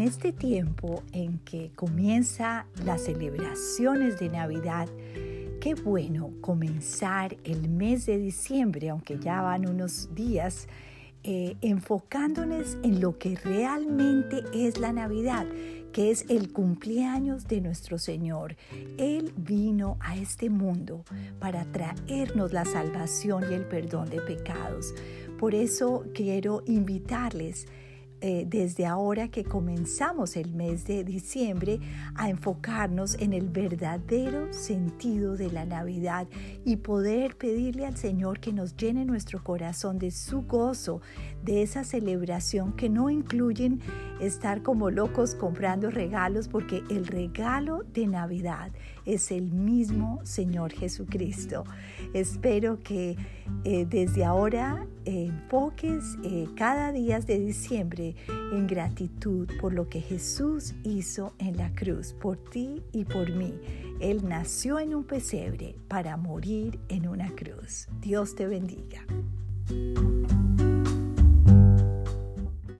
[0.00, 4.88] este tiempo en que comienza las celebraciones de Navidad,
[5.60, 10.66] qué bueno comenzar el mes de diciembre, aunque ya van unos días,
[11.24, 15.46] eh, enfocándonos en lo que realmente es la Navidad,
[15.92, 18.56] que es el cumpleaños de nuestro Señor.
[18.98, 21.04] Él vino a este mundo
[21.38, 24.94] para traernos la salvación y el perdón de pecados.
[25.38, 27.66] Por eso quiero invitarles
[28.24, 31.80] eh, desde ahora que comenzamos el mes de diciembre
[32.14, 36.28] a enfocarnos en el verdadero sentido de la Navidad
[36.64, 41.00] y poder pedirle al Señor que nos llene nuestro corazón de su gozo,
[41.42, 43.80] de esa celebración que no incluyen
[44.22, 48.70] estar como locos comprando regalos porque el regalo de Navidad
[49.04, 51.64] es el mismo Señor Jesucristo.
[52.14, 53.16] Espero que
[53.64, 58.14] eh, desde ahora enfoques eh, cada día de diciembre
[58.52, 63.54] en gratitud por lo que Jesús hizo en la cruz, por ti y por mí.
[64.00, 67.88] Él nació en un pesebre para morir en una cruz.
[68.00, 69.04] Dios te bendiga.